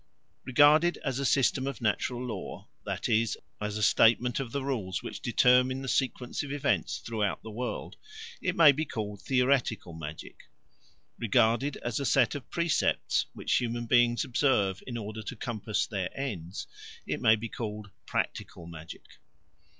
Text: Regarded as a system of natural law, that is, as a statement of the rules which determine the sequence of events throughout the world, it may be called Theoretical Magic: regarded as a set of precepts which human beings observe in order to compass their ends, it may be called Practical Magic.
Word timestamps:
Regarded 0.45 0.97
as 1.05 1.19
a 1.19 1.25
system 1.27 1.67
of 1.67 1.79
natural 1.79 2.25
law, 2.25 2.67
that 2.85 3.07
is, 3.07 3.37
as 3.61 3.77
a 3.77 3.83
statement 3.83 4.39
of 4.39 4.51
the 4.51 4.63
rules 4.65 5.03
which 5.03 5.21
determine 5.21 5.83
the 5.83 5.87
sequence 5.87 6.41
of 6.41 6.51
events 6.51 6.97
throughout 6.97 7.43
the 7.43 7.51
world, 7.51 7.97
it 8.41 8.55
may 8.55 8.71
be 8.71 8.83
called 8.83 9.21
Theoretical 9.21 9.93
Magic: 9.93 10.49
regarded 11.19 11.77
as 11.85 11.99
a 11.99 12.05
set 12.07 12.33
of 12.33 12.49
precepts 12.49 13.27
which 13.33 13.57
human 13.57 13.85
beings 13.85 14.25
observe 14.25 14.81
in 14.87 14.97
order 14.97 15.21
to 15.21 15.35
compass 15.35 15.85
their 15.85 16.09
ends, 16.19 16.65
it 17.05 17.21
may 17.21 17.35
be 17.35 17.47
called 17.47 17.91
Practical 18.07 18.65
Magic. 18.65 19.03